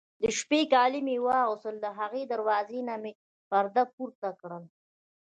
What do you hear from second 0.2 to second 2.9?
د شپې کالي مې واغوستل، له هغې دروازې